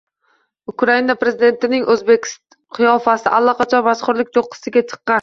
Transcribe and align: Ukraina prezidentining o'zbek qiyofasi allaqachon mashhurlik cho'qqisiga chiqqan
Ukraina 0.71 1.15
prezidentining 1.25 1.85
o'zbek 1.97 2.27
qiyofasi 2.81 3.33
allaqachon 3.41 3.89
mashhurlik 3.93 4.37
cho'qqisiga 4.37 4.89
chiqqan 4.91 5.09